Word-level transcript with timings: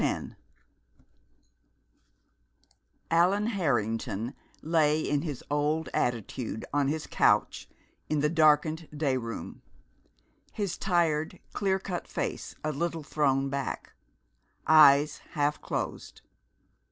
X 0.03 0.29
Allan 3.11 3.45
Harrington 3.45 4.33
lay 4.63 4.99
in 4.99 5.21
his 5.21 5.43
old 5.51 5.89
attitude 5.93 6.65
on 6.73 6.87
his 6.87 7.05
couch 7.05 7.69
in 8.09 8.19
the 8.21 8.27
darkened 8.27 8.87
day 8.97 9.15
room, 9.15 9.61
his 10.53 10.75
tired, 10.75 11.37
clear 11.53 11.77
cut 11.77 12.07
face 12.07 12.55
a 12.63 12.71
little 12.71 13.03
thrown 13.03 13.51
back, 13.51 13.93
eyes 14.65 15.19
half 15.33 15.61
closed. 15.61 16.23